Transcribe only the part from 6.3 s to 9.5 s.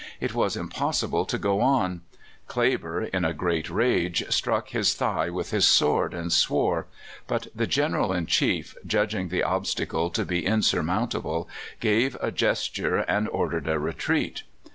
swore. But the General in Chief, judging the